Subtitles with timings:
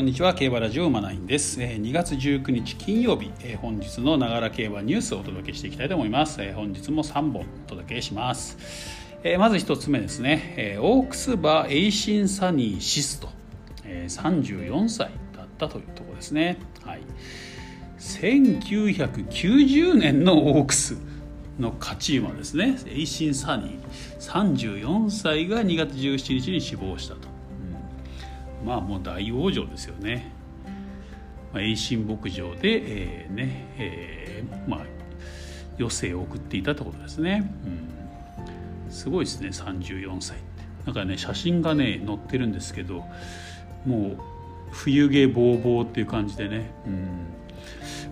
[0.00, 0.32] こんにちは。
[0.32, 1.60] 競馬ラジオ馬ナインです。
[1.60, 3.30] 2月19日金曜日
[3.60, 6.38] 本日のながら競馬ニュースをお届けしていきたいと思います。
[6.54, 8.56] 本日も3本お届けします。
[9.38, 10.78] まず1つ目ですね。
[10.80, 13.28] オークス馬エイシンサニー死す
[13.84, 16.56] 34歳だったというところですね。
[16.82, 17.02] はい。
[17.98, 20.96] 1990年のオークス
[21.58, 22.78] の勝ち馬ですね。
[22.86, 23.80] エイシンサニー。
[24.18, 27.28] 34歳が2月17日に死亡したと。
[28.64, 30.32] まあもう大往生ですよね。
[31.52, 34.80] まあ、栄心牧場で、えー、ねえー、まあ、
[35.78, 37.52] 余生を送っていたってことですね。
[38.86, 40.60] うん、すごいですね34歳って。
[40.86, 43.04] なんかね写真がね載ってるんですけど
[43.86, 44.18] もう
[44.70, 46.70] 冬毛ぼうぼうっていう感じでね、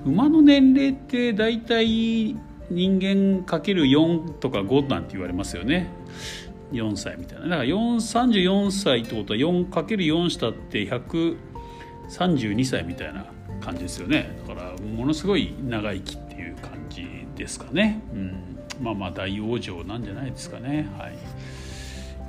[0.06, 2.36] うん、馬の年齢って大体
[2.70, 5.88] 人間かける4とか5なんて言われますよね
[6.72, 7.44] 4歳みたいな。
[7.44, 13.26] だから34歳ってことは 4×4 したって132歳みたいな
[13.60, 14.38] 感じですよね。
[14.46, 20.88] だからものすごい長生きっていう感じですかね、うん、まあまあ大往生なんじゃないですかね。
[20.98, 21.18] はい。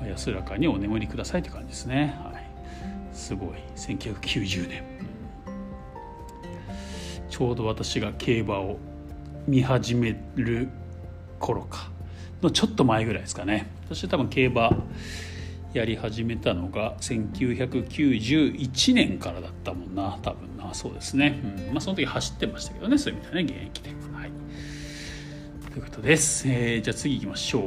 [0.08, 2.18] 安らかにお眠りくださいって感じですね。
[2.24, 2.50] はい。
[3.14, 3.50] すごい。
[3.76, 4.84] 1990年、
[7.30, 8.78] ちょうど私が競馬を
[9.46, 10.70] 見始める
[11.40, 11.89] 頃か。
[12.42, 13.68] のちょっと前ぐらいですかね。
[13.86, 14.72] 私は多分競馬
[15.74, 20.18] やり始めたのが1991年からだったもんな。
[20.22, 20.74] 多分な。
[20.74, 22.98] そうですね、うん、まあその時走ってましたけどね。
[22.98, 23.90] そういう意味ではね現役で。
[24.14, 24.32] はい。
[25.72, 27.64] ということです、えー、じゃあ次行きましょう。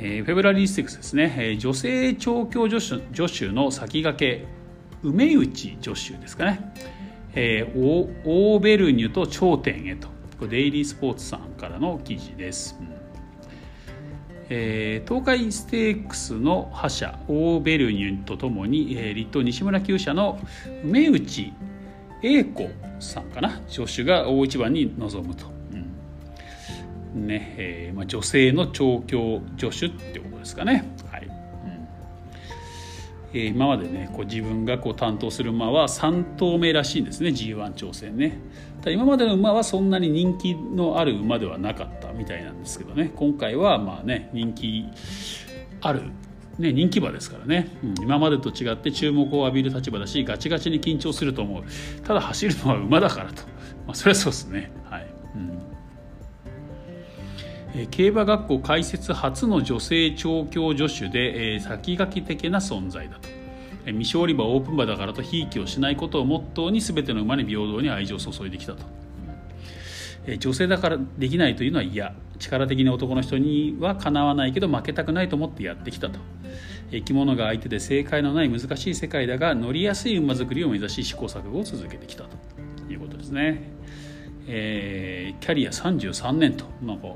[0.00, 4.46] えー、フェブラリーステックスですね、えー、女性調教助手助手の先駆け
[5.02, 6.72] 梅内助手ですかね、
[7.34, 7.78] えー、
[8.24, 10.17] オーベルニュと頂点へと。
[10.46, 12.78] デイリースポーツさんからの記事です。
[14.50, 20.40] えー、東海ステークスの覇者オーベルニュンとともに、えー、立東西村厩舎の
[20.84, 21.52] 梅内
[22.22, 25.46] 英子さんかな助手が大一番に臨むと、
[27.14, 30.84] うんねえーまあ、女性の調教助手ってことですかね。
[33.32, 38.38] えー、今までねこう自分がこう担当する馬は3頭目らしいんですね G1 挑戦ね。
[38.80, 38.92] ただ。
[38.92, 43.12] 今までの馬はそんなに人気のある馬ではなかったみたいなんですけどね。
[43.14, 44.86] 今回はまあね人気
[45.80, 46.02] ある、
[46.58, 51.64] ね、人気馬ですからね、うん、今までと違って注目を浴びる立場だしガチガチに緊張すると思う。
[52.02, 53.42] ただ走るのは馬だからと、
[53.86, 54.70] まあ、それはそうですね。
[54.84, 55.77] はい、うん。
[57.86, 63.28] 競馬学校開設初の女性調教助手で、先駆け的な存在だと。
[63.86, 68.84] 未勝利馬オープン馬だからとひいきをしないことをモットーに全ての馬に平等に愛情を注いできたと、
[70.38, 72.14] 女性だからできないというのは嫌。
[72.38, 76.20] 力的な男の人にはかなわないけど負けたくないと思ってやってきたと。
[76.90, 82.30] 生き物が相手で正解のない難しい世界だが乗りやすい馬作りを目指し試行錯誤を続けてきたと
[82.92, 83.70] いうことですね。
[84.50, 86.64] えー、キャリア33年と。
[86.82, 87.08] なんか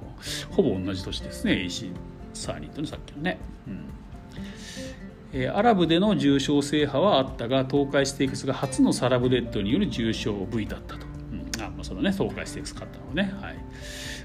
[0.50, 1.90] ほぼ同じ年ですね AC
[2.34, 3.38] サーニーとねさっきのね。
[3.66, 5.50] うん。
[5.54, 13.54] アラブでの重賞制覇はあったが東海ステークスが初のサラブレッドによる重賞 V だったと、うん、あまあそのね東海ステークス勝ったのはね、はい。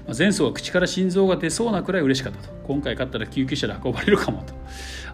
[0.06, 2.54] まあ、前走は口から心臓が出そうなくらい嬉しかったと。
[2.66, 4.54] 今回勝ったら救急車で運ばれるかもと。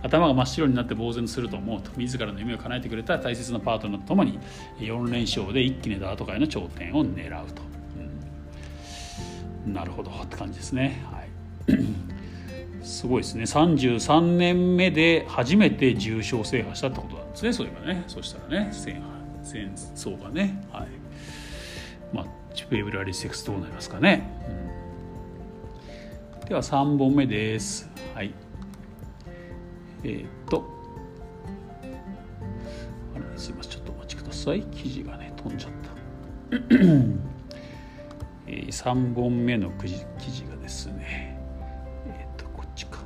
[0.02, 1.90] 頭が真っ白になって呆然すると思うと。
[1.96, 4.38] 自らの夢を叶えてくれた大切なパートナーとともに
[4.78, 7.62] 4連勝で一気にダート界の頂点を狙うと、
[9.66, 11.02] なるほどって感じですね。
[11.10, 11.28] はい。
[12.84, 13.44] すごいですね。
[13.44, 18.04] 33年目で初めて重賞制覇したってことなんですねそういえばね。
[18.06, 18.68] そしたらね。
[18.72, 19.02] 戦
[19.42, 20.62] 戦争がね。
[20.70, 20.88] はい。
[22.12, 24.30] まあチュペブラリーセックスどうなりますかね、
[26.42, 27.90] うん、では3本目です。
[28.14, 28.32] はい。
[30.04, 30.64] えー、っと。
[33.14, 33.72] あれすいません。
[33.72, 34.62] ちょっとお待ちください。
[34.62, 36.74] 記事がね飛んじゃった、
[38.68, 39.88] 3本目の記
[40.30, 41.38] 事がですね
[42.06, 43.00] えーと、こっちか。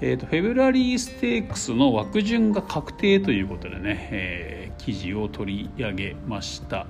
[0.00, 6.86] えっとフェブラリーステークスの枠順が確定ということでね、えー、記事を取り上げました。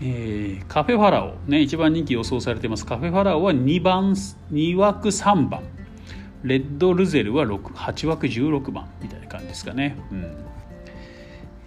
[0.00, 4.10] えー、カフェファラオ、ね、一番人気予想されていますカフェファラオは2番
[4.52, 5.62] 2枠3番
[6.42, 9.96] レッドルゼルは8枠16番みたいな感じですかね。
[10.12, 10.36] うん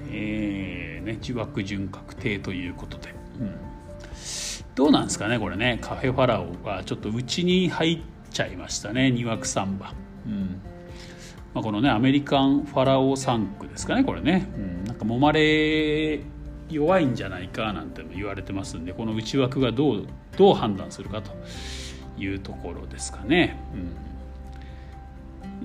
[0.10, 3.56] えーね、自枠順確定ということで、うん、
[4.76, 5.80] どうなんですかねこれね。
[5.82, 9.94] カフェファラオがちょっと内に入ってちゃいましたね2枠3番、
[10.28, 10.62] うん。
[11.54, 16.20] まあ、このねアメリカンファラオ3区ですかねこれね、うん、なんか揉まれ
[16.70, 20.08] 弱いんじゃないかなんても言われてますんでこの内枠がどう
[20.38, 21.32] どう判断するかと
[22.20, 23.58] いうところですかね、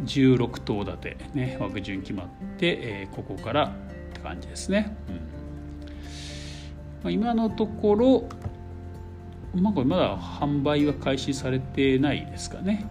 [0.04, 2.26] 16頭立て、ね、枠順決まっ
[2.56, 3.70] て、えー、ここからっ
[4.14, 4.96] て感じですね。
[5.08, 5.42] うん
[7.02, 8.28] まあ、今のところ、
[9.54, 12.87] まあ、これまだ販売は開始されてないですかね。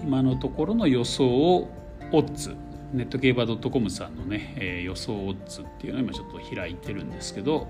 [0.00, 1.70] うん、今のところの予想を
[2.12, 2.56] オッズ
[2.92, 7.68] ネット競馬 .com さんのね、えー、予想オッズっていうのを今ちょっと開いてるんですけど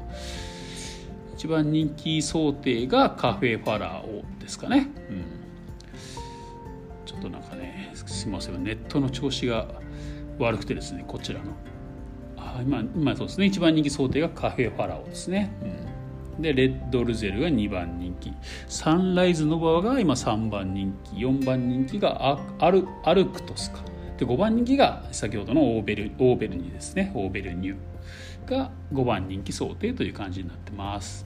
[1.35, 5.25] 一番人気想定がカフェファラオですかね、うん、
[7.05, 9.69] ちょっとなんかねすみませんネットの調子が
[10.39, 11.53] 悪くてですねこちらの。
[11.53, 11.70] あ
[12.61, 13.47] 今今そうですね。
[13.47, 15.53] 一番人気想定がカフェファラオですね、
[16.37, 18.33] うん、でレッドルゼルが2番人気。
[18.69, 21.25] サンライズノバが今3番人気。
[21.25, 23.81] 4番人気がアルアルクトスか。
[24.19, 27.13] で5番人気が先ほどのオーベルオーベルニですね。
[27.15, 27.77] オーベルニュ
[28.51, 31.25] が5番人気想定という感じになってます、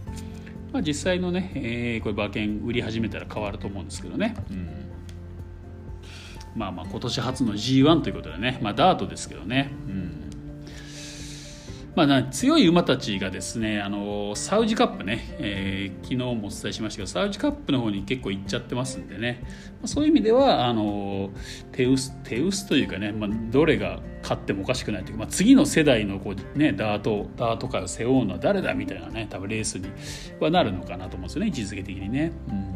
[0.73, 4.69] まあ、実際のね、えー、これ馬券売り始めたら変わると思うんですけどね、うん、
[6.55, 10.24] まあまあ今年初の G1 ということでね、まあ、ダートですけどね、うん
[11.96, 19.44] まあ、強い馬たちがですねあのサウジカップね、えー、昨日もお伝えしましたけどサウジカップの方に結構行っちゃってますんでね、
[19.81, 21.31] ま、そういう意味ではあの
[21.70, 29.88] 手薄手薄というかね、まあ、どれが勝ってもおかしくないというか、まあ、次の世代のこう、ね、ダートダート界を背負うのは誰だみたいなね多分レースに
[30.41, 32.32] はなるのかなと思うんですよね位置づけ的にね。
[32.49, 32.75] うん、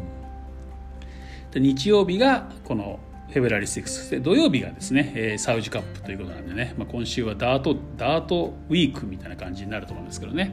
[1.51, 2.99] で日曜日がこの
[3.29, 10.51] フェブラリー6で土曜日がですね、えー、サウジカップということなんでね、まあ、今週はダートダートウィークみたいな感じになると思うんですけどね、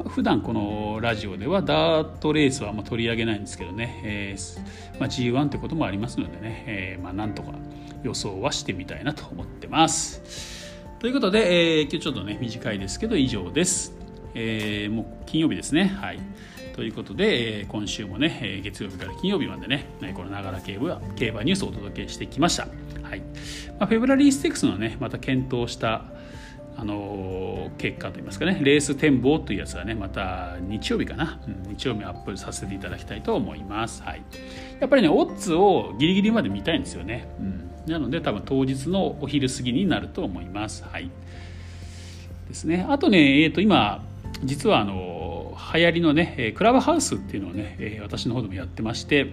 [0.00, 4.60] うん、普段このラジオではダートレースはあんま取り上げないんですけどね、えー
[5.00, 7.52] まあ、G1 ってこともありますのでね、えーまあ、なんとか
[8.04, 10.58] 予想はしてみたいなと思ってます。
[11.00, 13.92] ということで、えー、今日ちょっとね短いですけど以上です。
[14.34, 15.86] えー、もう金曜日ですね。
[15.86, 16.20] はい。
[16.78, 22.68] ということで、え今週もね、え月曜日から金曜日までね、このながら競馬競馬ニュースをお届けしてきました。
[23.02, 23.20] はい。
[23.80, 26.04] まあ、フェブラリーステックスのね、また検討した
[26.76, 34.22] あの結果といいますかねレース展望というやつはねまた日曜日かな、うん、日曜日アップさせていただきたいと思います、はい、
[34.78, 37.42] やっぱりねオッズをギリギリまで見たいんですよね、う
[37.88, 40.84] ん、なので多分当日のお昼過ぎになると思います。
[40.84, 41.10] はい。
[42.46, 42.86] ですね。
[42.88, 44.04] あとねえっ、ー、と今
[44.44, 45.07] 実はあの
[45.74, 49.32] 流行りのねクラブハウスっていうのをね私の方でもやってまして、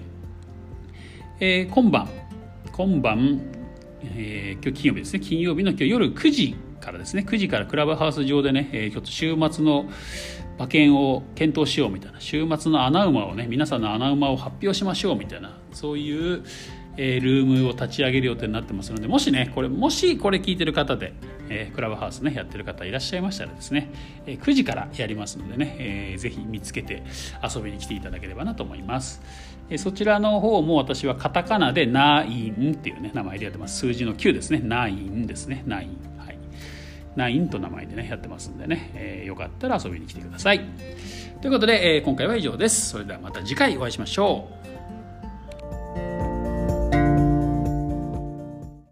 [1.39, 2.09] えー、今晩
[2.71, 3.41] 今晩、
[4.03, 5.19] えー、今日金曜日ですね。
[5.21, 7.25] 金曜日の今日夜9時からですね。
[7.25, 9.85] 9時からクラブハウス上でね、えー、ちょっと週末の
[10.57, 16.43] 馬券を検討しようみたいな週末の穴馬をね皆さんの穴馬を発表しましょうみたいなそういう
[16.97, 21.13] えー、ルームを立ち上げる予定になってますのでもしねこれもしこれ聞いてる方で、
[21.49, 23.91] えー、クラブハウスねやってる方いらっしゃいましたらですね、
[24.25, 27.03] えー、9時からやりますのでね、えー、ぜひ見つけて
[27.43, 29.21] 遊びに来ていただければなと思います、
[29.69, 33.79] えー、そちらの方も私はカタカナでナインっていうね名前でやってます。
[33.79, 34.59] 数字の9ですね。
[34.63, 35.63] ナインですね。
[35.65, 36.19] ナイン。
[36.19, 36.37] はい。
[37.15, 40.61] ナインと名前でねやってますんでね、えー、よかったら遊びに来てください。
[41.41, 42.89] ということで、えー、今回は以上です。
[42.89, 44.64] それではまた次回お会いしましょう。